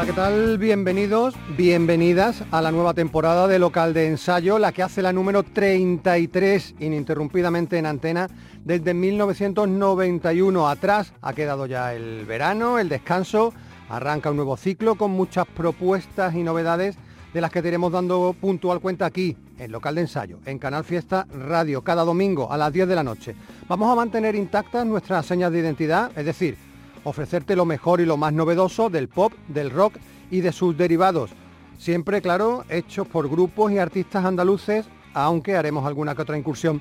[0.00, 0.56] Hola, ¿qué tal?
[0.56, 5.42] Bienvenidos, bienvenidas a la nueva temporada de local de ensayo, la que hace la número
[5.42, 8.26] 33 ininterrumpidamente en antena
[8.64, 10.70] desde 1991.
[10.70, 13.52] Atrás ha quedado ya el verano, el descanso,
[13.90, 16.96] arranca un nuevo ciclo con muchas propuestas y novedades
[17.34, 20.84] de las que te iremos dando puntual cuenta aquí, en local de ensayo, en Canal
[20.84, 23.34] Fiesta Radio, cada domingo a las 10 de la noche.
[23.68, 26.69] Vamos a mantener intactas nuestras señas de identidad, es decir,
[27.04, 29.94] ofrecerte lo mejor y lo más novedoso del pop, del rock
[30.30, 31.30] y de sus derivados.
[31.78, 36.80] Siempre, claro, hechos por grupos y artistas andaluces, aunque haremos alguna que otra incursión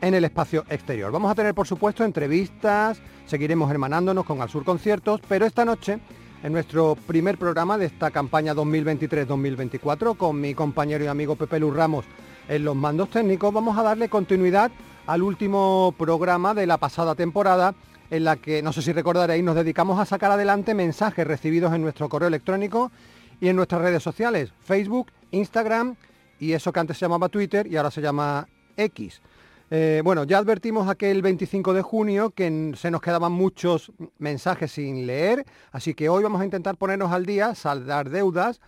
[0.00, 1.12] en el espacio exterior.
[1.12, 6.00] Vamos a tener, por supuesto, entrevistas, seguiremos hermanándonos con Al Sur Conciertos, pero esta noche,
[6.42, 11.74] en nuestro primer programa de esta campaña 2023-2024, con mi compañero y amigo Pepe Luz
[11.74, 12.04] Ramos
[12.48, 14.72] en los mandos técnicos, vamos a darle continuidad
[15.06, 17.74] al último programa de la pasada temporada,
[18.12, 21.80] en la que, no sé si recordaréis, nos dedicamos a sacar adelante mensajes recibidos en
[21.80, 22.92] nuestro correo electrónico
[23.40, 25.96] y en nuestras redes sociales, Facebook, Instagram
[26.38, 28.46] y eso que antes se llamaba Twitter y ahora se llama
[28.76, 29.22] X.
[29.70, 35.06] Eh, bueno, ya advertimos aquel 25 de junio que se nos quedaban muchos mensajes sin
[35.06, 38.60] leer, así que hoy vamos a intentar ponernos al día, saldar deudas,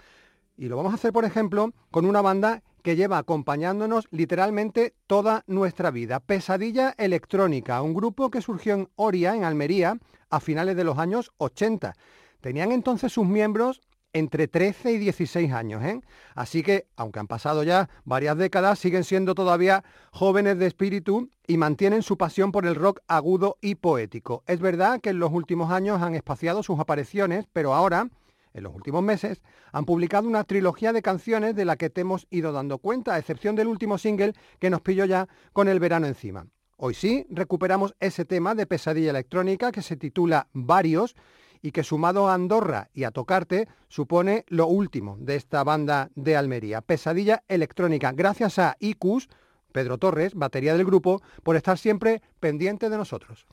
[0.57, 5.43] y lo vamos a hacer, por ejemplo, con una banda que lleva acompañándonos literalmente toda
[5.47, 6.21] nuestra vida.
[6.21, 11.33] Pesadilla Electrónica, un grupo que surgió en Oria, en Almería, a finales de los años
[11.39, 11.95] 80.
[12.43, 13.81] Tenían entonces sus miembros
[14.13, 15.83] entre 13 y 16 años.
[15.83, 16.03] ¿eh?
[16.35, 21.57] Así que, aunque han pasado ya varias décadas, siguen siendo todavía jóvenes de espíritu y
[21.57, 24.45] mantienen su pasión por el rock agudo y poético.
[24.47, 28.11] Es verdad que en los últimos años han espaciado sus apariciones, pero ahora,
[28.55, 32.27] en los últimos meses, han publicado una trilogía de canciones de la que te hemos
[32.31, 36.07] ido dando cuenta, a excepción del último single que nos pilló ya con el verano
[36.07, 36.47] encima.
[36.77, 41.15] Hoy sí, recuperamos ese tema de pesadilla electrónica que se titula Varios
[41.63, 46.37] y que sumado a Andorra y a Tocarte supone lo último de esta banda de
[46.37, 46.81] Almería.
[46.81, 48.13] Pesadilla electrónica.
[48.13, 49.29] Gracias a ICUS,
[49.73, 53.47] Pedro Torres, batería del grupo, por estar siempre pendiente de nosotros.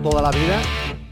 [0.00, 0.62] Toda la vida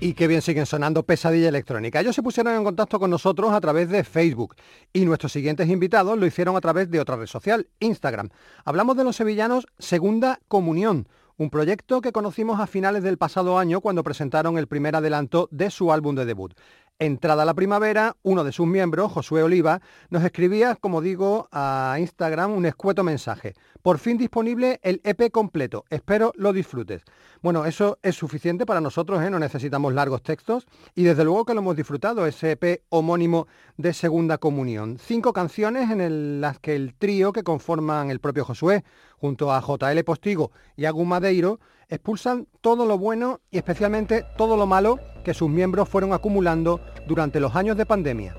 [0.01, 2.01] y qué bien siguen sonando Pesadilla Electrónica.
[2.01, 4.57] Ellos se pusieron en contacto con nosotros a través de Facebook
[4.93, 8.31] y nuestros siguientes invitados lo hicieron a través de otra red social, Instagram.
[8.65, 13.83] Hablamos de los sevillanos Segunda Comunión, un proyecto que conocimos a finales del pasado año
[13.83, 16.55] cuando presentaron el primer adelanto de su álbum de debut.
[17.03, 19.81] Entrada la primavera, uno de sus miembros, Josué Oliva,
[20.11, 23.55] nos escribía, como digo, a Instagram un escueto mensaje.
[23.81, 25.87] Por fin disponible el EP completo.
[25.89, 27.03] Espero lo disfrutes.
[27.41, 29.31] Bueno, eso es suficiente para nosotros, ¿eh?
[29.31, 33.47] no necesitamos largos textos y desde luego que lo hemos disfrutado, ese EP homónimo
[33.79, 34.99] de Segunda Comunión.
[35.01, 38.85] Cinco canciones en las que el trío que conforman el propio Josué,
[39.17, 41.61] junto a JL Postigo y a Madeiro,
[41.91, 47.41] expulsan todo lo bueno y especialmente todo lo malo que sus miembros fueron acumulando durante
[47.41, 48.37] los años de pandemia.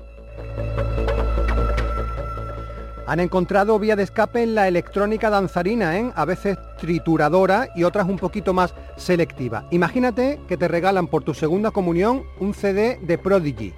[3.06, 6.12] Han encontrado vía de escape en la electrónica danzarina, ¿eh?
[6.14, 9.66] a veces trituradora y otras un poquito más selectiva.
[9.70, 13.74] Imagínate que te regalan por tu segunda comunión un CD de Prodigy.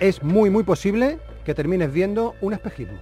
[0.00, 2.98] Es muy muy posible que termines viendo un espejismo.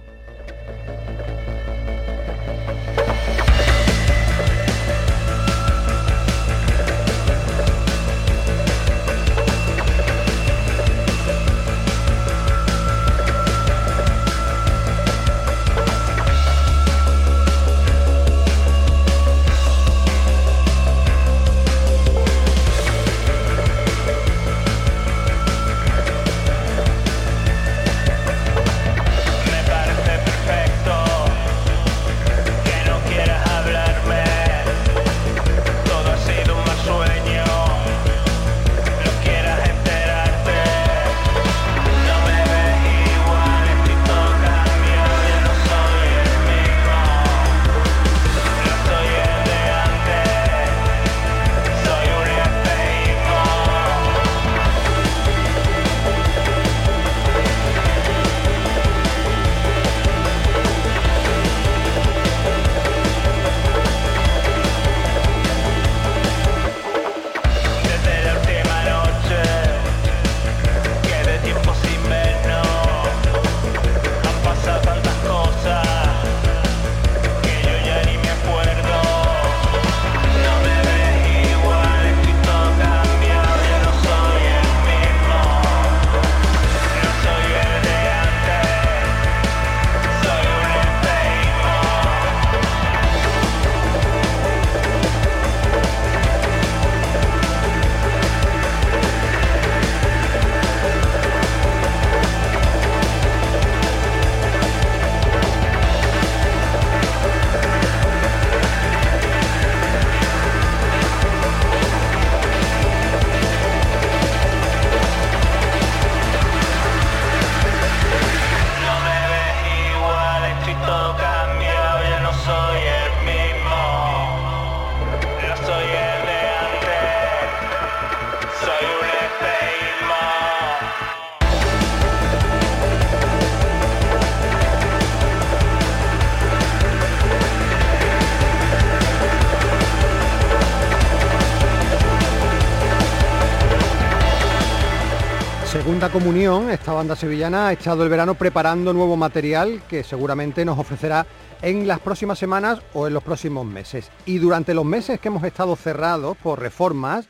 [146.03, 150.77] Segunda Comunión, esta banda sevillana ha echado el verano preparando nuevo material que seguramente nos
[150.77, 151.25] ofrecerá
[151.61, 154.11] en las próximas semanas o en los próximos meses.
[154.25, 157.29] Y durante los meses que hemos estado cerrados por reformas,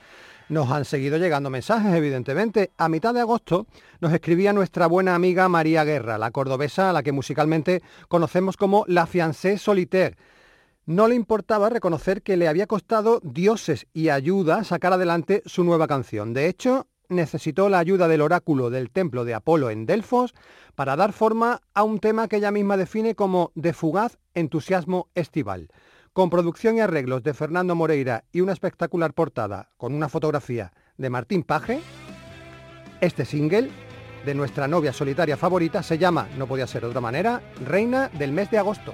[0.50, 2.72] nos han seguido llegando mensajes, evidentemente.
[2.76, 3.68] A mitad de agosto
[4.00, 8.86] nos escribía nuestra buena amiga María Guerra, la cordobesa a la que musicalmente conocemos como
[8.88, 10.18] La Fiancée Solitaire.
[10.88, 15.86] No le importaba reconocer que le había costado dioses y ayuda sacar adelante su nueva
[15.86, 16.34] canción.
[16.34, 20.34] De hecho, necesitó la ayuda del oráculo del templo de Apolo en Delfos
[20.76, 25.70] para dar forma a un tema que ella misma define como de fugaz entusiasmo estival.
[26.12, 31.10] Con producción y arreglos de Fernando Moreira y una espectacular portada con una fotografía de
[31.10, 31.80] Martín Paje,
[33.02, 33.70] este single
[34.26, 38.32] de nuestra novia solitaria favorita se llama, no podía ser de otra manera, Reina del
[38.32, 38.94] mes de agosto.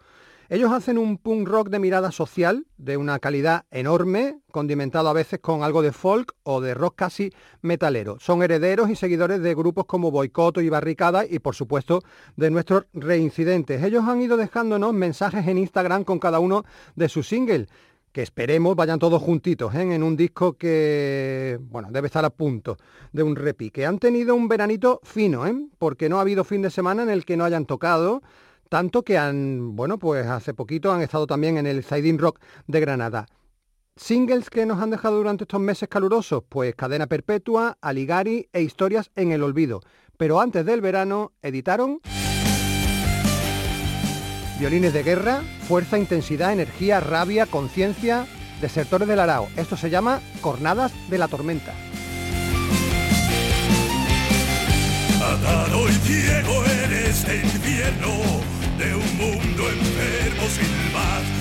[0.50, 5.40] ellos hacen un punk rock de mirada social, de una calidad enorme, condimentado a veces
[5.40, 8.17] con algo de folk o de rock casi metalero.
[8.19, 12.02] Son herederos y seguidores de grupos como Boicoto y Barricada y por supuesto
[12.37, 13.83] de nuestros reincidentes.
[13.83, 16.64] Ellos han ido dejándonos mensajes en Instagram con cada uno
[16.97, 17.69] de sus singles
[18.12, 19.83] que esperemos vayan todos juntitos ¿eh?
[19.83, 22.76] en un disco que, bueno, debe estar a punto
[23.12, 23.85] de un repique.
[23.85, 25.55] Han tenido un veranito fino, ¿eh?
[25.78, 28.23] porque no ha habido fin de semana en el que no hayan tocado,
[28.68, 32.80] tanto que han, bueno, pues hace poquito han estado también en el Siding Rock de
[32.80, 33.26] Granada.
[33.96, 39.10] Singles que nos han dejado durante estos meses calurosos, pues Cadena Perpetua, Aligari e Historias
[39.16, 39.80] en el Olvido.
[40.16, 42.00] Pero antes del verano editaron
[44.58, 48.26] Violines de Guerra, Fuerza, Intensidad, Energía, Rabia, Conciencia,
[48.60, 49.48] Desertores del Arao.
[49.56, 51.72] Esto se llama Cornadas de la Tormenta.
[58.78, 61.38] De un mundo enfermo sin más,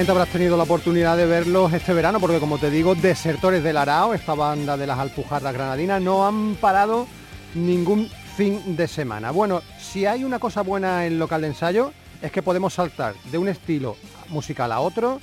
[0.00, 3.76] Seguramente habrás tenido la oportunidad de verlos este verano, porque como te digo, Desertores del
[3.76, 7.06] Arao, esta banda de las Alpujarras Granadinas, no han parado
[7.54, 9.30] ningún fin de semana.
[9.30, 13.36] Bueno, si hay una cosa buena en local de ensayo, es que podemos saltar de
[13.36, 13.98] un estilo
[14.30, 15.20] musical a otro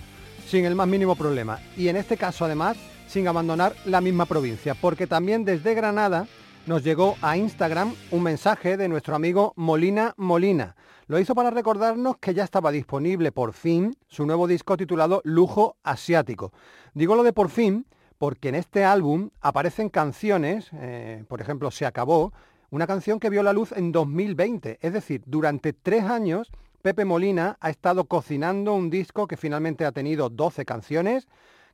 [0.48, 1.60] sin el más mínimo problema.
[1.76, 6.28] Y en este caso, además, sin abandonar la misma provincia, porque también desde Granada
[6.68, 10.76] nos llegó a Instagram un mensaje de nuestro amigo Molina Molina
[11.08, 15.78] lo hizo para recordarnos que ya estaba disponible por fin su nuevo disco titulado Lujo
[15.84, 16.52] Asiático.
[16.94, 17.86] Digo lo de por fin
[18.18, 22.34] porque en este álbum aparecen canciones, eh, por ejemplo, Se acabó,
[22.70, 26.52] una canción que vio la luz en 2020, es decir, durante tres años
[26.82, 31.28] Pepe Molina ha estado cocinando un disco que finalmente ha tenido 12 canciones,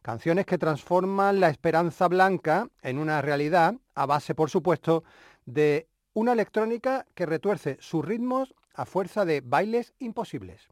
[0.03, 5.03] canciones que transforman la esperanza blanca en una realidad, a base, por supuesto,
[5.45, 10.67] de una electrónica que retuerce sus ritmos a fuerza de bailes imposibles.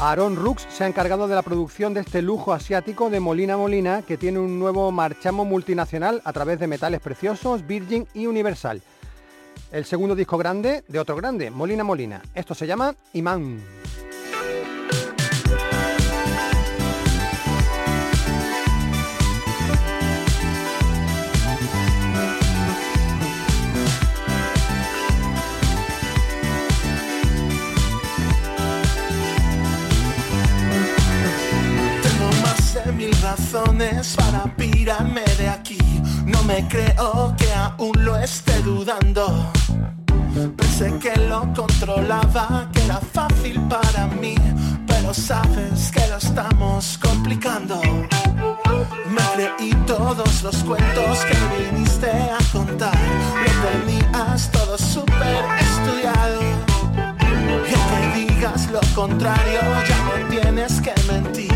[0.00, 4.02] Aaron Rux se ha encargado de la producción de este lujo asiático de Molina Molina,
[4.02, 8.82] que tiene un nuevo marchamo multinacional a través de metales preciosos, Virgin y Universal.
[9.70, 12.20] El segundo disco grande de otro grande, Molina Molina.
[12.34, 13.62] Esto se llama Imán.
[33.36, 35.78] Razones para pirarme de aquí.
[36.26, 39.24] No me creo que aún lo esté dudando.
[40.56, 44.34] Pensé que lo controlaba, que era fácil para mí,
[44.86, 47.80] pero sabes que lo estamos complicando.
[49.14, 52.98] Me creí todos los cuentos que viniste a contar,
[53.44, 56.40] lo tenías todo súper estudiado.
[57.68, 61.51] Que te digas lo contrario, ya no tienes que mentir,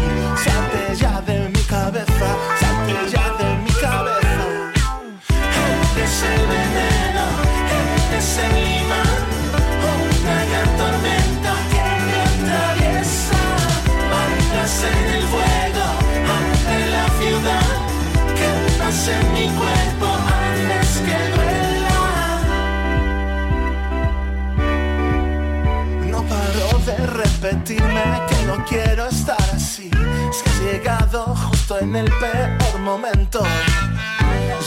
[28.77, 29.91] quiero estar así.
[30.31, 31.35] Es que has llegado
[31.81, 33.43] en el peor momento.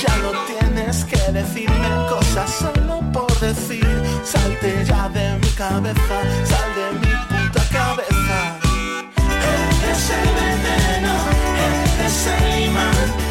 [0.04, 3.88] Ya no tienes que decirme cosas solo por decir.
[4.24, 6.18] Salte ya de mi cabeza,
[6.52, 8.40] sal de mi puta cabeza.
[9.84, 11.14] Eres el veneno,
[12.00, 13.29] eres el imán.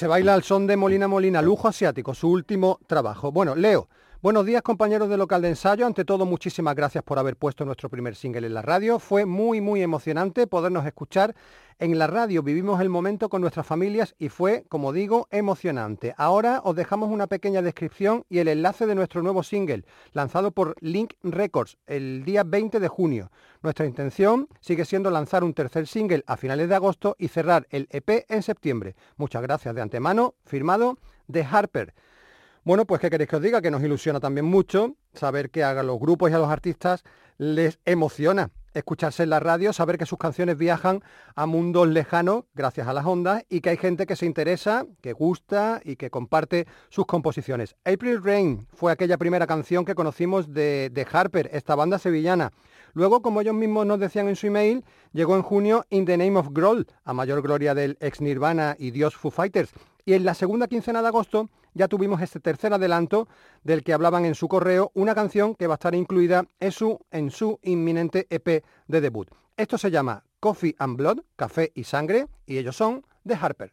[0.00, 3.32] Se baila al son de Molina Molina, lujo asiático, su último trabajo.
[3.32, 3.86] Bueno, Leo,
[4.22, 5.86] buenos días compañeros de local de ensayo.
[5.86, 8.98] Ante todo, muchísimas gracias por haber puesto nuestro primer single en la radio.
[8.98, 11.34] Fue muy, muy emocionante podernos escuchar
[11.78, 12.42] en la radio.
[12.42, 16.14] Vivimos el momento con nuestras familias y fue, como digo, emocionante.
[16.18, 20.76] Ahora os dejamos una pequeña descripción y el enlace de nuestro nuevo single, lanzado por
[20.80, 23.30] Link Records el día 20 de junio.
[23.62, 27.88] Nuestra intención sigue siendo lanzar un tercer single a finales de agosto y cerrar el
[27.90, 28.96] EP en septiembre.
[29.16, 31.94] Muchas gracias de antemano, firmado de Harper.
[32.70, 35.82] Bueno, pues qué queréis que os diga, que nos ilusiona también mucho saber que a
[35.82, 37.02] los grupos y a los artistas
[37.36, 41.02] les emociona escucharse en la radio, saber que sus canciones viajan
[41.34, 45.12] a mundos lejanos gracias a las ondas y que hay gente que se interesa, que
[45.12, 47.74] gusta y que comparte sus composiciones.
[47.84, 52.52] April Rain fue aquella primera canción que conocimos de, de Harper, esta banda sevillana.
[52.92, 56.38] Luego, como ellos mismos nos decían en su email, llegó en junio In the Name
[56.38, 59.72] of Grohl, a mayor gloria del ex Nirvana y Dios Foo Fighters.
[60.04, 63.28] Y en la segunda quincena de agosto ya tuvimos este tercer adelanto
[63.62, 67.00] del que hablaban en su correo, una canción que va a estar incluida en su,
[67.10, 69.28] en su inminente EP de debut.
[69.56, 73.72] Esto se llama Coffee and Blood, Café y Sangre, y ellos son The Harper.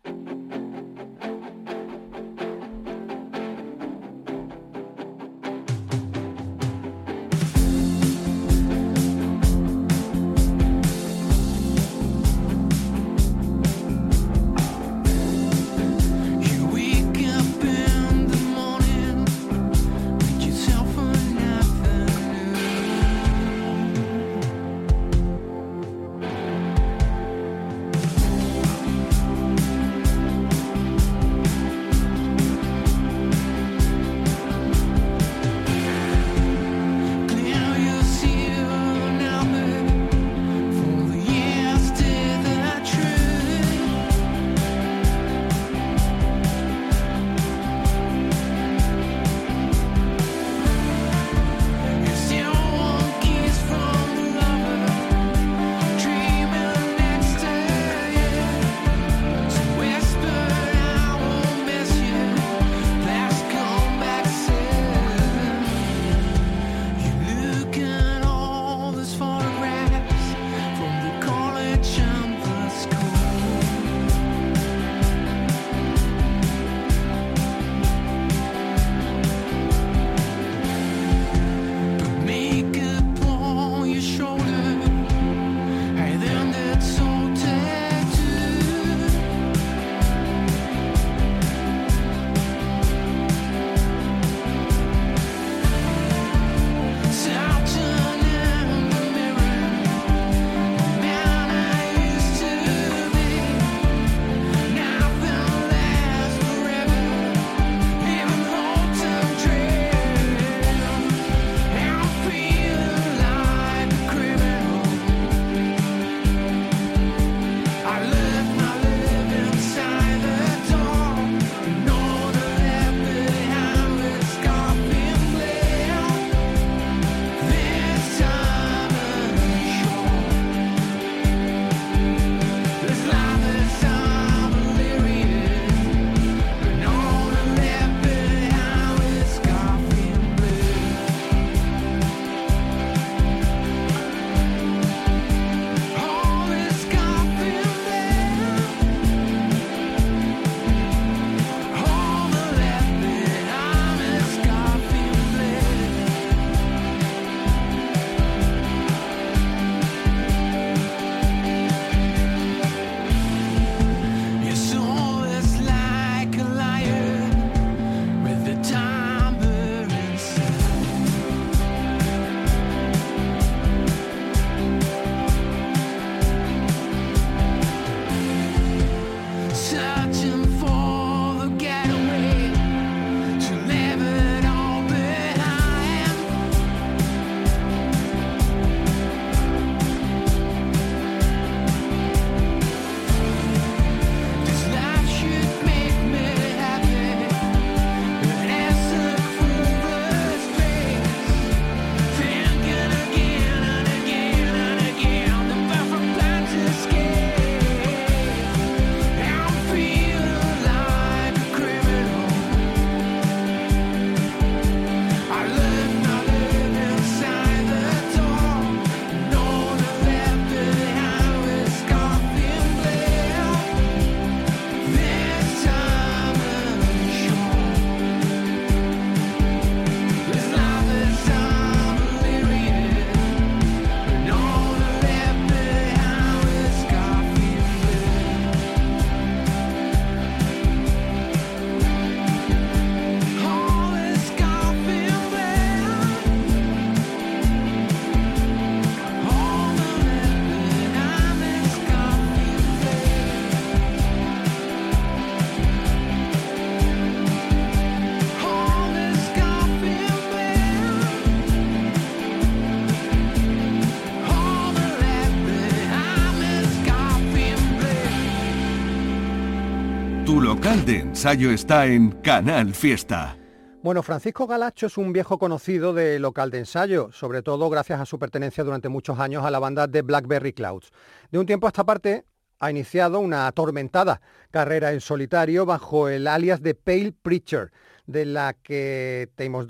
[270.88, 273.38] De ensayo está en Canal Fiesta.
[273.84, 278.06] Bueno, Francisco Galacho es un viejo conocido de local de ensayo, sobre todo gracias a
[278.06, 280.92] su pertenencia durante muchos años a la banda de Blackberry Clouds.
[281.30, 282.24] De un tiempo a esta parte
[282.60, 287.74] ha iniciado una atormentada carrera en solitario bajo el alias de Pale Preacher
[288.08, 289.68] de la que te hemos,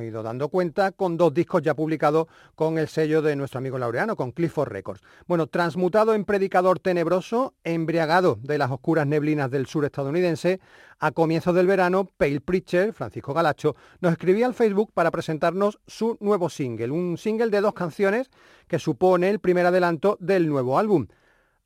[0.00, 4.16] ido dando cuenta con dos discos ya publicados con el sello de nuestro amigo Laureano,
[4.16, 5.02] con Clifford Records.
[5.26, 10.60] Bueno, transmutado en predicador tenebroso, embriagado de las oscuras neblinas del sur estadounidense,
[11.00, 16.16] a comienzos del verano, Pale Preacher, Francisco Galacho, nos escribía al Facebook para presentarnos su
[16.20, 18.30] nuevo single, un single de dos canciones
[18.68, 21.08] que supone el primer adelanto del nuevo álbum.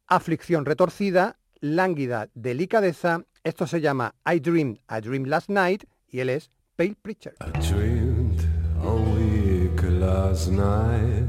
[0.06, 5.84] Aflicción retorcida, lánguida delicadeza, esto se llama I Dreamed I Dreamed Last Night
[6.14, 7.34] y él es Pale Preacher.
[7.40, 8.46] I dreamed
[8.84, 11.26] a week last night,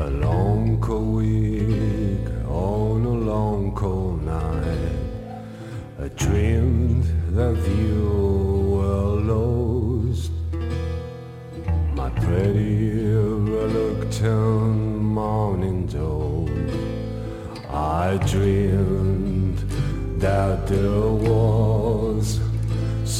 [0.00, 4.96] a long cold week on a long cold night.
[6.00, 7.04] I dreamed
[7.36, 10.32] that you were lost,
[11.94, 16.68] my pretty reluctant morning dawn.
[17.70, 19.60] I dreamed
[20.18, 21.21] that was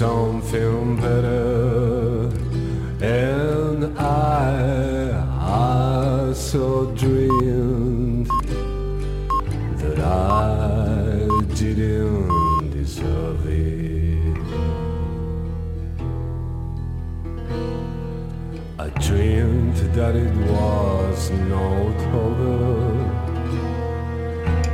[0.03, 2.29] something better.
[3.01, 4.51] And I,
[5.39, 8.27] I so dreamed
[9.81, 14.37] that I didn't deserve it.
[18.85, 22.59] I dreamed that it was not over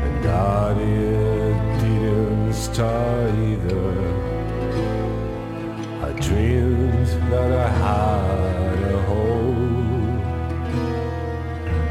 [0.04, 3.77] and that it didn't start either
[6.20, 10.20] dreamed that I had a home.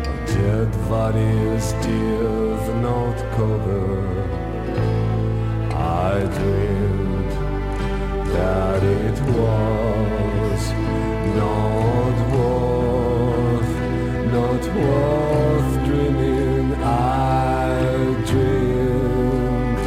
[0.06, 3.96] A dead body still not cover.
[5.74, 7.32] I dreamed
[8.34, 10.62] that it was
[11.40, 13.76] not worth,
[14.38, 16.74] not worth dreaming.
[16.84, 17.74] I
[18.26, 19.78] dreamed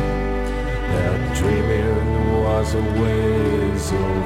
[0.94, 4.19] that dreaming was a waste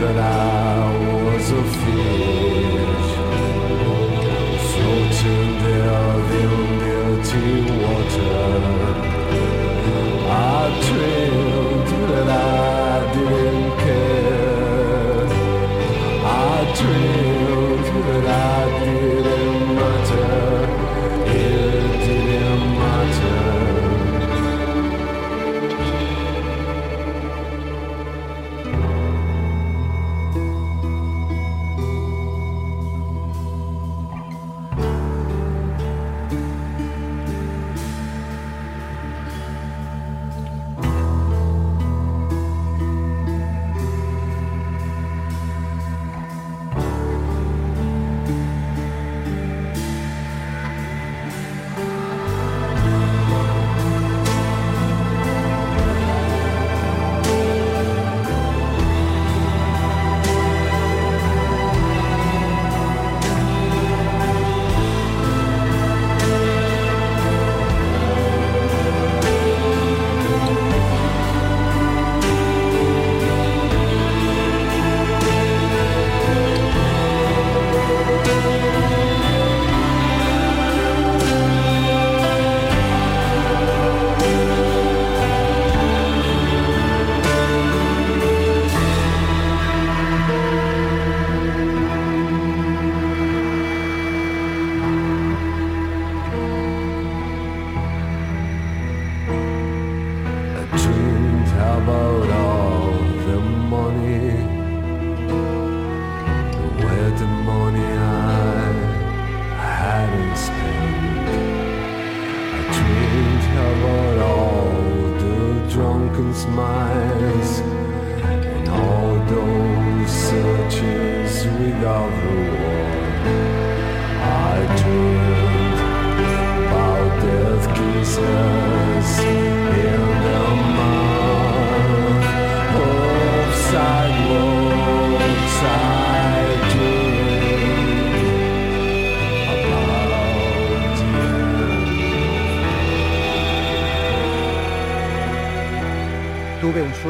[0.00, 0.49] that I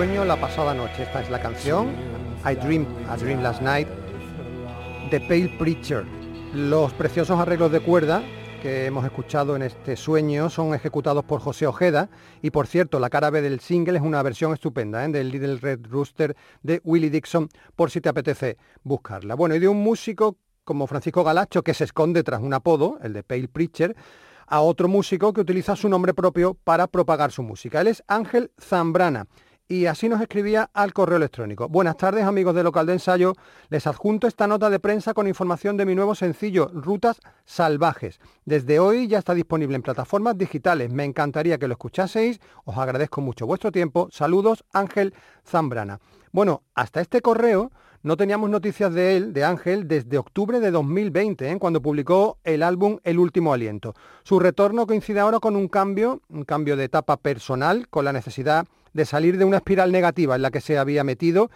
[0.01, 1.03] sueño la pasada noche.
[1.03, 1.89] Esta es la canción
[2.51, 3.87] I Dreamed a Dream Last Night
[5.11, 6.07] de Pale Preacher.
[6.55, 8.23] Los preciosos arreglos de cuerda
[8.63, 12.09] que hemos escuchado en este sueño son ejecutados por José Ojeda
[12.41, 15.09] y por cierto la cara B del single es una versión estupenda ¿eh?
[15.11, 19.35] del Little Red Rooster de Willie Dixon por si te apetece buscarla.
[19.35, 23.13] Bueno, y de un músico como Francisco Galacho que se esconde tras un apodo, el
[23.13, 23.95] de Pale Preacher,
[24.47, 27.83] a otro músico que utiliza su nombre propio para propagar su música.
[27.83, 29.27] Él es Ángel Zambrana
[29.71, 31.69] y así nos escribía al correo electrónico.
[31.69, 33.35] Buenas tardes amigos de Local de Ensayo,
[33.69, 38.19] les adjunto esta nota de prensa con información de mi nuevo sencillo, Rutas Salvajes.
[38.45, 43.21] Desde hoy ya está disponible en plataformas digitales, me encantaría que lo escuchaseis, os agradezco
[43.21, 45.15] mucho vuestro tiempo, saludos Ángel
[45.47, 46.01] Zambrana.
[46.33, 47.71] Bueno, hasta este correo
[48.03, 51.59] no teníamos noticias de él, de Ángel, desde octubre de 2020, ¿eh?
[51.61, 53.95] cuando publicó el álbum El Último Aliento.
[54.25, 58.67] Su retorno coincide ahora con un cambio, un cambio de etapa personal, con la necesidad
[58.93, 61.51] de salir de una espiral negativa en la que se había metido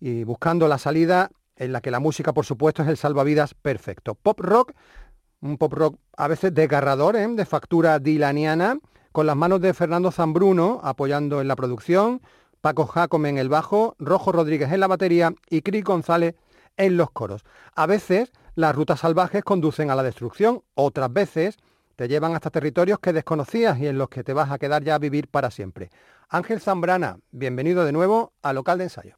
[0.00, 4.14] y buscando la salida en la que la música, por supuesto, es el salvavidas perfecto.
[4.14, 4.72] Pop rock,
[5.40, 7.26] un pop rock a veces desgarrador, ¿eh?
[7.28, 8.78] de factura dilaniana,
[9.12, 12.20] con las manos de Fernando Zambruno apoyando en la producción,
[12.60, 16.34] Paco Jacome en el bajo, Rojo Rodríguez en la batería y Cris González
[16.76, 17.44] en los coros.
[17.74, 21.58] A veces las rutas salvajes conducen a la destrucción, otras veces
[21.96, 24.96] te llevan hasta territorios que desconocías y en los que te vas a quedar ya
[24.96, 25.90] a vivir para siempre.
[26.28, 29.14] Ángel Zambrana, bienvenido de nuevo a Local de Ensayo.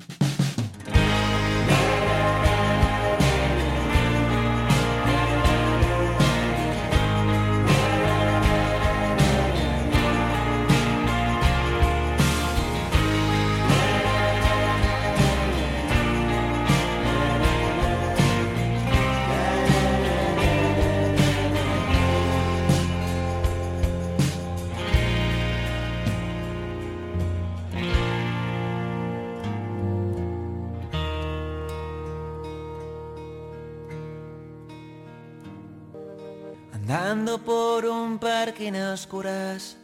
[36.89, 39.77] Andando por un parque en oscuras.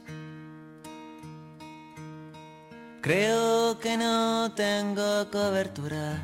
[3.01, 6.23] Creo que no tengo cobertura.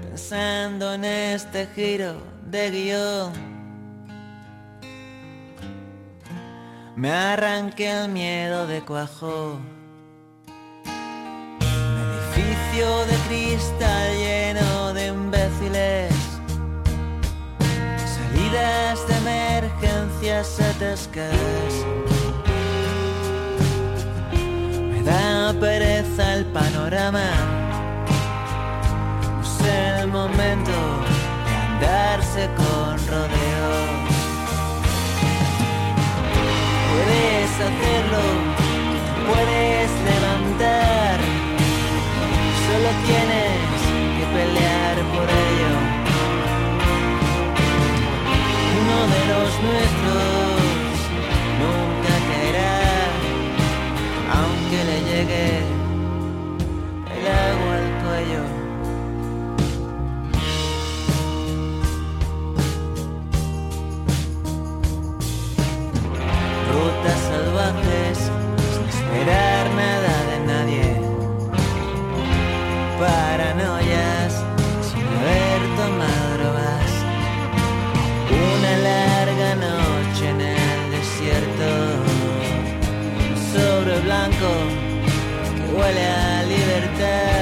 [0.00, 3.32] Pensando en este giro de guion.
[6.94, 9.58] Me arranqué el miedo de cuajo.
[10.84, 16.19] Un edificio de cristal lleno de imbéciles
[18.50, 21.74] Salidas de emergencias atascadas.
[24.32, 27.30] Me da pereza el panorama.
[29.30, 30.72] No es el momento
[31.46, 33.90] de andarse con rodeos.
[36.90, 38.24] Puedes hacerlo,
[39.28, 41.20] puedes levantar.
[42.66, 43.49] Solo tienes
[49.12, 50.94] de los nuestros
[51.60, 52.76] nunca caerá,
[54.38, 55.69] aunque le llegue
[87.00, 87.39] Yeah.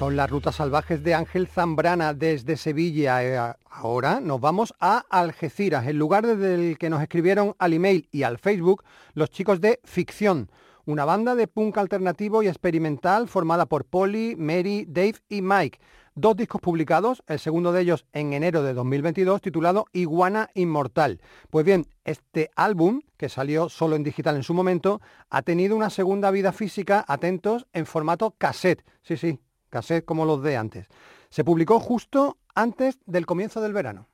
[0.00, 3.22] Son las rutas salvajes de Ángel Zambrana desde Sevilla.
[3.22, 8.08] Eh, Ahora nos vamos a Algeciras, el lugar desde el que nos escribieron al email
[8.10, 8.82] y al Facebook
[9.12, 10.50] los chicos de Ficción,
[10.86, 15.78] una banda de punk alternativo y experimental formada por Polly, Mary, Dave y Mike.
[16.14, 21.20] Dos discos publicados, el segundo de ellos en enero de 2022, titulado Iguana Inmortal.
[21.50, 25.90] Pues bien, este álbum, que salió solo en digital en su momento, ha tenido una
[25.90, 28.82] segunda vida física, atentos, en formato cassette.
[29.02, 29.38] Sí, sí,
[29.70, 30.86] cassette como los de antes.
[31.30, 34.08] Se publicó justo antes del comienzo del verano.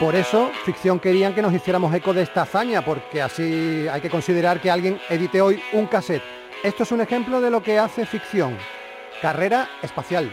[0.00, 4.10] Por eso, Ficción querían que nos hiciéramos eco de esta hazaña, porque así hay que
[4.10, 6.22] considerar que alguien edite hoy un cassette.
[6.62, 8.56] Esto es un ejemplo de lo que hace Ficción.
[9.20, 10.30] Carrera espacial.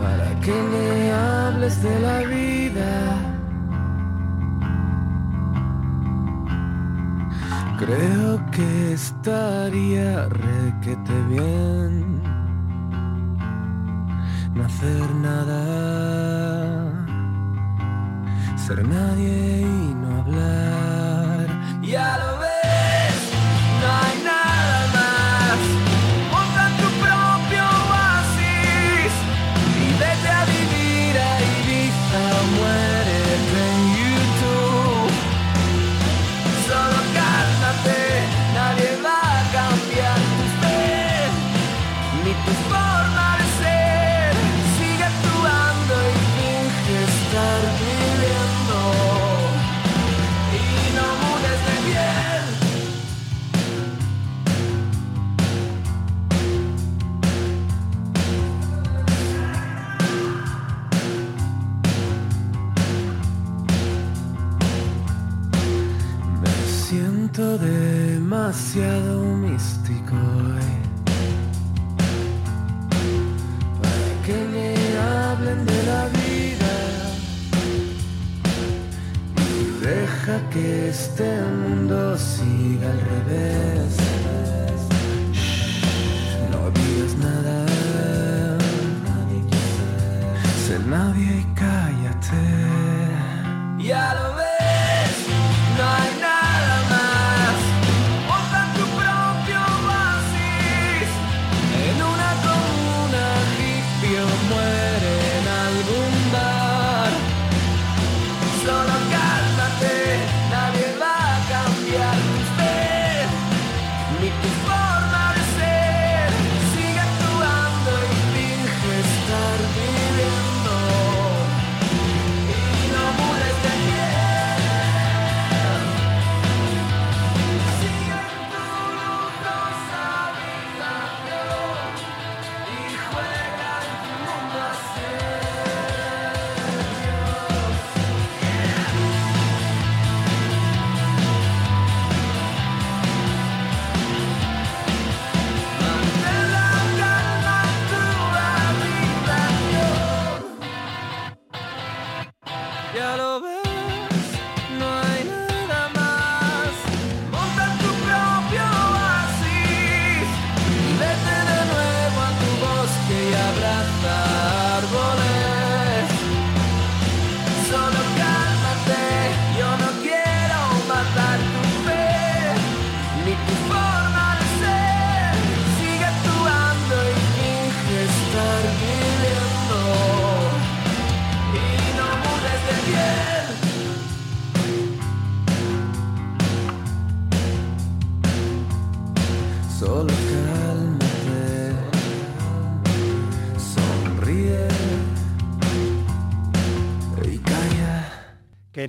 [0.00, 2.92] para que me hables de la vida.
[7.78, 12.22] Creo que estaría requete bien
[14.54, 17.06] no hacer nada,
[18.56, 21.46] ser nadie y no hablar.
[21.82, 22.37] Ya lo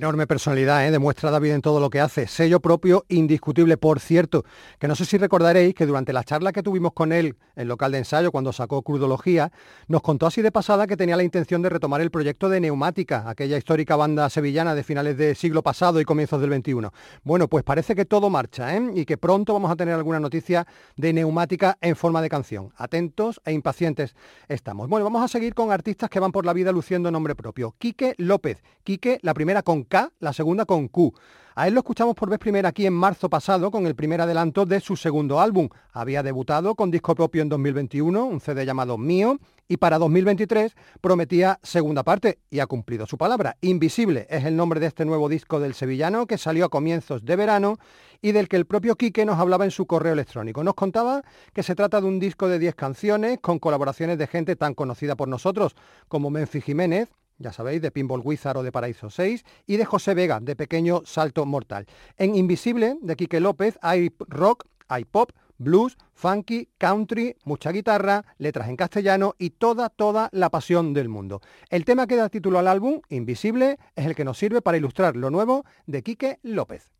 [0.00, 0.90] enorme personalidad, ¿eh?
[0.90, 2.26] demuestra David en todo lo que hace.
[2.26, 4.46] Sello propio indiscutible, por cierto,
[4.78, 7.92] que no sé si recordaréis que durante la charla que tuvimos con él en local
[7.92, 9.52] de ensayo cuando sacó Crudología,
[9.88, 13.28] nos contó así de pasada que tenía la intención de retomar el proyecto de Neumática,
[13.28, 16.88] aquella histórica banda sevillana de finales del siglo pasado y comienzos del XXI.
[17.22, 18.80] Bueno, pues parece que todo marcha ¿eh?
[18.94, 22.72] y que pronto vamos a tener alguna noticia de Neumática en forma de canción.
[22.78, 24.16] Atentos e impacientes
[24.48, 24.88] estamos.
[24.88, 27.74] Bueno, vamos a seguir con artistas que van por la vida luciendo nombre propio.
[27.78, 28.62] Quique López.
[28.82, 31.12] Quique, la primera con K, la segunda con Q.
[31.56, 34.64] A él lo escuchamos por vez primera aquí en marzo pasado con el primer adelanto
[34.64, 35.68] de su segundo álbum.
[35.92, 39.36] Había debutado con disco propio en 2021, un CD llamado Mío,
[39.66, 43.56] y para 2023 prometía segunda parte y ha cumplido su palabra.
[43.60, 47.36] Invisible es el nombre de este nuevo disco del sevillano que salió a comienzos de
[47.36, 47.78] verano
[48.22, 50.62] y del que el propio Quique nos hablaba en su correo electrónico.
[50.62, 51.22] Nos contaba
[51.52, 55.16] que se trata de un disco de 10 canciones con colaboraciones de gente tan conocida
[55.16, 55.74] por nosotros
[56.08, 57.08] como Menfi Jiménez,
[57.40, 61.02] ya sabéis, de Pinball Wizard o de Paraíso 6, y de José Vega, de Pequeño
[61.04, 61.86] Salto Mortal.
[62.16, 68.68] En Invisible, de Quique López, hay rock, hay pop, blues, funky, country, mucha guitarra, letras
[68.68, 71.40] en castellano y toda, toda la pasión del mundo.
[71.70, 75.16] El tema que da título al álbum, Invisible, es el que nos sirve para ilustrar
[75.16, 76.92] lo nuevo de Quique López.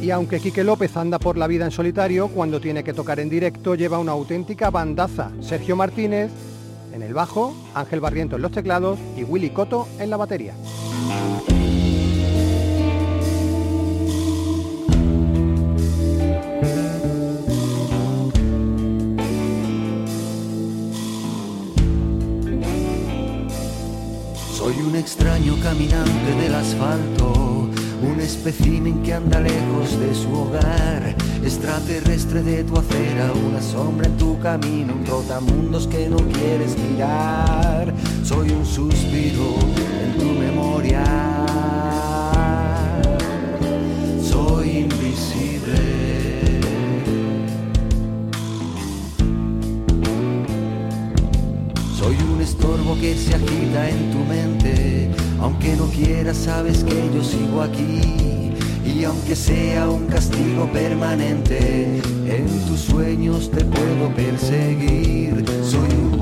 [0.00, 3.28] Y aunque Quique López anda por la vida en solitario, cuando tiene que tocar en
[3.28, 5.32] directo lleva una auténtica bandaza.
[5.40, 6.30] Sergio Martínez
[6.96, 10.54] en el bajo, Ángel Barriento en los teclados y Willy Coto en la batería.
[24.56, 27.68] Soy un extraño caminante del asfalto,
[28.02, 31.14] un espécimen que anda lejos de su hogar,
[31.46, 37.94] extraterrestre de tu acera, una sombra en tu camino, un trotamundos que no quieres mirar.
[38.24, 39.54] Soy un suspiro
[40.02, 41.04] en tu memoria.
[44.20, 45.80] Soy invisible.
[51.96, 57.22] Soy un estorbo que se agita en tu mente, aunque no quieras sabes que yo
[57.22, 58.45] sigo aquí.
[58.86, 65.44] Y aunque sea un castigo permanente, en tus sueños te puedo perseguir.
[65.62, 66.18] Soy un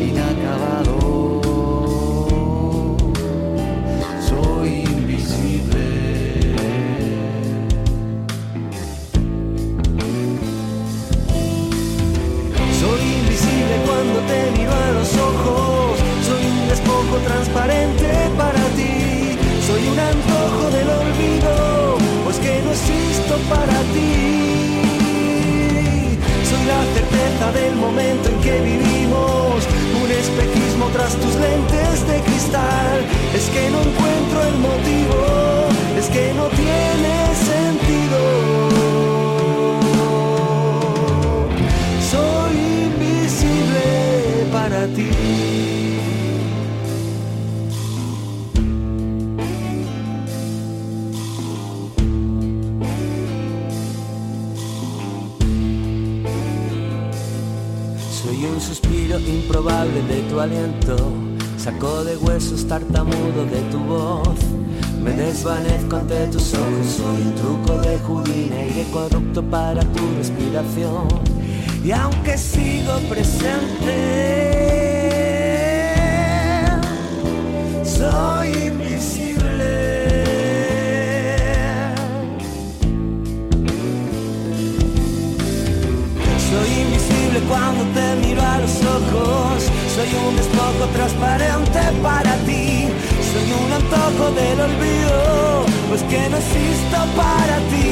[0.00, 0.99] inacabado.
[31.16, 35.39] tus lentes de cristal, es que no encuentro el motivo.
[60.30, 60.96] Tu aliento,
[61.58, 64.38] saco de huesos tartamudo de tu voz.
[65.02, 71.08] Me desvanezco ante tus ojos, soy un truco de Houdini, aire corrupto para tu respiración.
[71.84, 73.96] Y aunque sigo presente,
[77.82, 78.70] soy
[87.50, 92.86] cuando te miro a los ojos, soy un despojo transparente para ti.
[93.32, 97.90] Soy un antojo del olvido, pues que no existo para ti.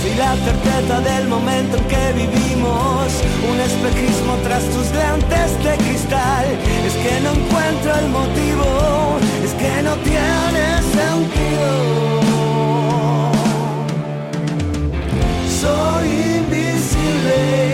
[0.00, 3.06] Soy la certeza del momento en que vivimos,
[3.50, 6.46] un espejismo tras tus lentes de cristal.
[6.86, 8.68] Es que no encuentro el motivo,
[9.44, 10.64] es que no tiene
[10.98, 11.70] sentido.
[15.60, 16.23] Soy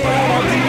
[0.03, 0.60] para ti.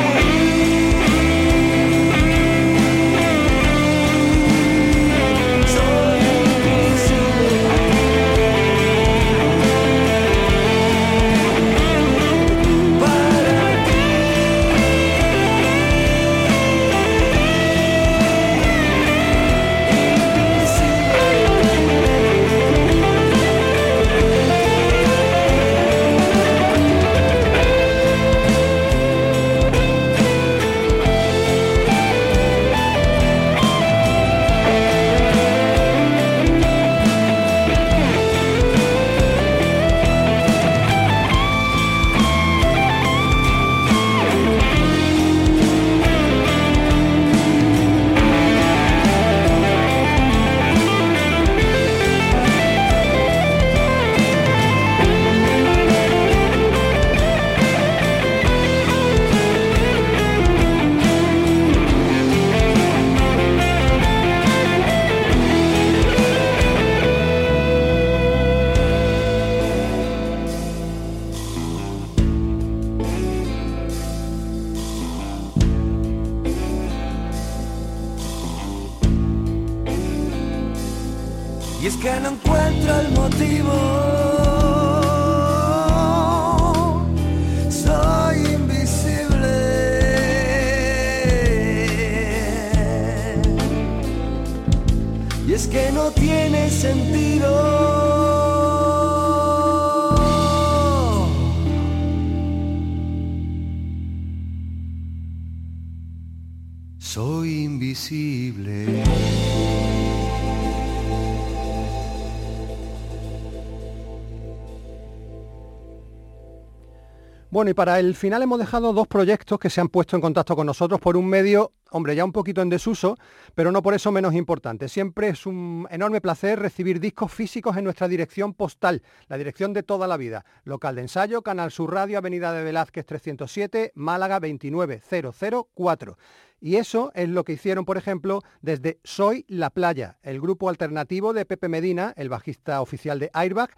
[117.70, 120.66] Y para el final hemos dejado dos proyectos que se han puesto en contacto con
[120.66, 121.00] nosotros.
[121.00, 123.18] Por un medio, hombre, ya un poquito en desuso,
[123.62, 124.90] pero no por eso menos importante.
[124.90, 129.84] Siempre es un enorme placer recibir discos físicos en nuestra dirección postal, la dirección de
[129.84, 130.46] toda la vida.
[130.64, 136.18] Local de ensayo, Canal Sur Radio, Avenida de Velázquez 307, Málaga 29004.
[136.60, 141.32] Y eso es lo que hicieron, por ejemplo, desde Soy la Playa, el grupo alternativo
[141.32, 143.70] de Pepe Medina, el bajista oficial de Airbag,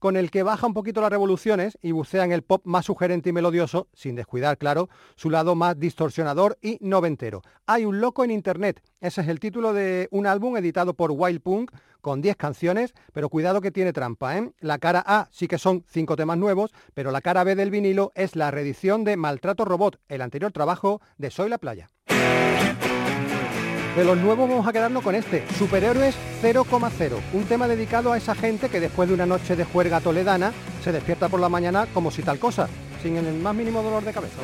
[0.00, 3.28] con el que baja un poquito las revoluciones y bucea en el pop más sugerente
[3.28, 7.42] y melodioso, sin descuidar, claro, su lado más distorsionador y noventero.
[7.66, 11.40] Hay un loco en Internet, ese es el título de un álbum editado por Wild
[11.40, 14.50] Punk, con 10 canciones, pero cuidado que tiene trampa, ¿eh?
[14.60, 18.12] La cara A sí que son 5 temas nuevos, pero la cara B del vinilo
[18.14, 21.88] es la reedición de Maltrato Robot, el anterior trabajo de Soy la Playa.
[23.96, 28.34] De los nuevos vamos a quedarnos con este, Superhéroes 0,0, un tema dedicado a esa
[28.34, 30.52] gente que después de una noche de juerga toledana
[30.82, 32.68] se despierta por la mañana como si tal cosa,
[33.02, 34.40] sin el más mínimo dolor de cabeza.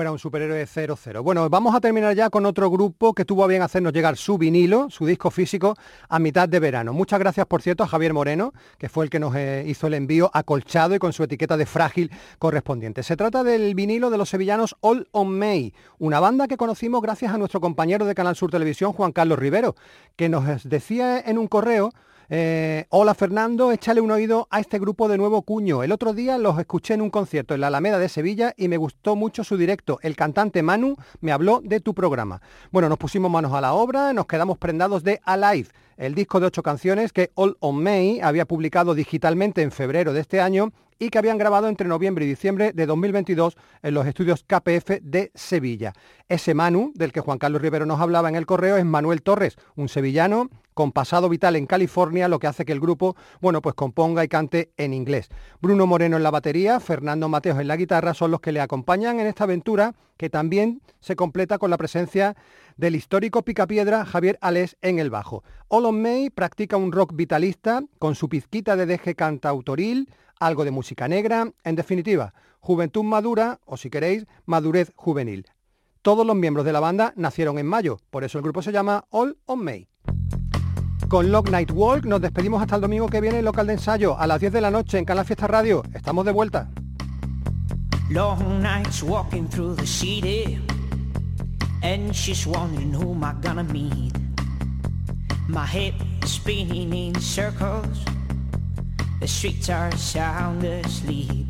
[0.00, 1.22] Fuera un superhéroe 00.
[1.22, 4.38] Bueno, vamos a terminar ya con otro grupo que tuvo a bien hacernos llegar su
[4.38, 5.74] vinilo, su disco físico,
[6.08, 6.94] a mitad de verano.
[6.94, 9.92] Muchas gracias, por cierto, a Javier Moreno, que fue el que nos eh, hizo el
[9.92, 13.02] envío acolchado y con su etiqueta de frágil correspondiente.
[13.02, 17.34] Se trata del vinilo de los sevillanos All on May, una banda que conocimos gracias
[17.34, 19.76] a nuestro compañero de Canal Sur Televisión, Juan Carlos Rivero,
[20.16, 21.92] que nos decía en un correo
[22.32, 25.82] eh, hola Fernando, échale un oído a este grupo de nuevo cuño.
[25.82, 28.76] El otro día los escuché en un concierto en la Alameda de Sevilla y me
[28.76, 29.98] gustó mucho su directo.
[30.02, 32.40] El cantante Manu me habló de tu programa.
[32.70, 36.46] Bueno, nos pusimos manos a la obra, nos quedamos prendados de Alive, el disco de
[36.46, 41.08] ocho canciones que All on May había publicado digitalmente en febrero de este año y
[41.08, 45.94] que habían grabado entre noviembre y diciembre de 2022 en los estudios KPF de Sevilla.
[46.28, 49.56] Ese Manu, del que Juan Carlos Rivero nos hablaba en el correo, es Manuel Torres,
[49.76, 50.50] un sevillano
[50.80, 54.28] con pasado vital en California, lo que hace que el grupo, bueno, pues componga y
[54.28, 55.28] cante en inglés.
[55.60, 59.20] Bruno Moreno en la batería, Fernando Mateos en la guitarra son los que le acompañan
[59.20, 62.34] en esta aventura que también se completa con la presencia
[62.78, 65.44] del histórico picapiedra Javier Alés en el bajo.
[65.68, 70.08] Olon May practica un rock vitalista con su pizquita de deje cantautoril,
[70.38, 75.44] algo de música negra, en definitiva, juventud madura o si queréis, madurez juvenil.
[76.00, 79.04] Todos los miembros de la banda nacieron en mayo, por eso el grupo se llama
[79.10, 79.90] All on May.
[81.10, 82.04] Con Lock Night Walk.
[82.04, 84.60] Nos despedimos hasta el domingo que viene en local de ensayo a las 10 de
[84.60, 85.82] la noche en Canal Fiesta Radio.
[85.92, 86.70] Estamos de vuelta.
[88.10, 90.58] Long nights walking through the city
[91.82, 94.12] And she's wondering who am I gonna meet
[95.48, 95.94] My head
[96.24, 98.04] spinning in circles.
[99.18, 101.48] The streets are sound asleep.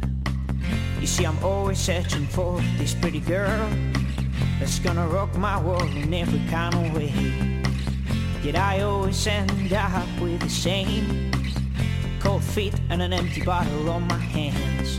[1.00, 3.68] You see I'm always searching for this pretty girl
[4.58, 7.59] That's gonna rock my world in every kind of way
[8.42, 11.30] Yet I always end up with the same
[12.20, 14.98] cold feet and an empty bottle on my hands.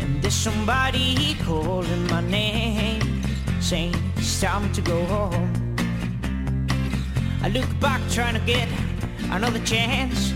[0.00, 3.22] And there's somebody calling my name,
[3.60, 5.76] saying it's time to go home.
[7.42, 8.68] I look back trying to get
[9.30, 10.32] another chance,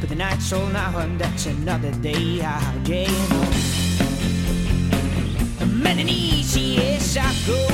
[0.00, 3.70] but the night's all now and that's another day out jail.
[6.00, 7.66] And easy as I go,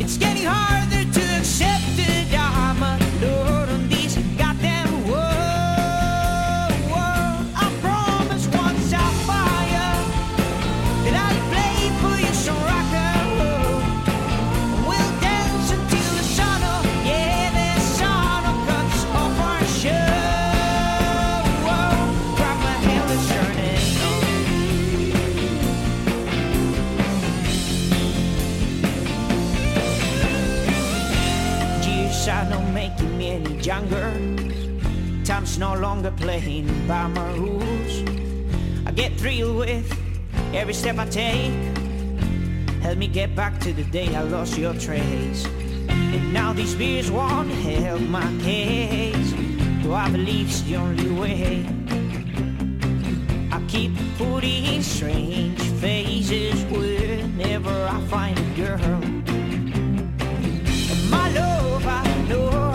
[0.00, 3.69] it's getting harder to accept that I'm
[40.60, 41.54] every step I take.
[42.82, 45.46] Help me get back to the day I lost your trace.
[45.88, 49.32] And now these beers won't help my case.
[49.82, 51.66] Though I believe it's the only way.
[53.50, 59.02] I keep putting strange faces whenever I find a girl.
[60.92, 62.69] And my love, I know